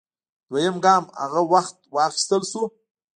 [0.49, 2.63] دویم ګام هغه وخت واخیستل شو